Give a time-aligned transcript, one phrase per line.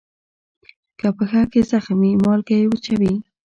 [0.99, 3.13] که پښه کې زخم وي، مالګه یې وچوي.